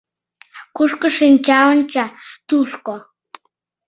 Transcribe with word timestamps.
Кушко 0.75 1.07
шинча 1.17 1.59
онча, 1.71 2.05
тушко... 2.47 2.93